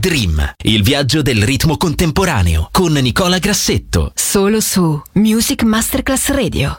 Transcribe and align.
Daydream, 0.00 0.54
il 0.62 0.82
viaggio 0.82 1.20
del 1.20 1.42
ritmo 1.42 1.76
contemporaneo 1.76 2.70
con 2.72 2.94
Nicola 2.94 3.36
Grassetto. 3.36 4.12
Solo 4.14 4.60
su 4.60 4.98
Music 5.12 5.62
Masterclass 5.62 6.30
Radio. 6.30 6.78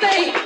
faith. 0.00 0.41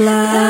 la 0.00 0.49